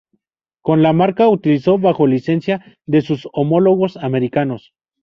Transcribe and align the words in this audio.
Con 0.63 0.81
la 0.81 0.93
marca 0.93 1.27
utiliza 1.29 1.73
bajo 1.73 2.07
licencia 2.07 2.65
de 2.87 3.03
sus 3.03 3.27
homólogos 3.33 3.97
americanos. 3.97 4.73